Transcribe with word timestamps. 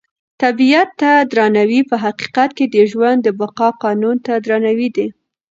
طبیعت 0.41 0.89
ته 1.01 1.11
درناوی 1.31 1.81
په 1.89 1.95
حقیقت 2.05 2.49
کې 2.57 2.65
د 2.69 2.77
ژوند 2.91 3.19
د 3.23 3.27
بقا 3.39 3.69
قانون 3.83 4.17
ته 4.25 4.33
درناوی 4.45 4.89
دی. 4.95 5.07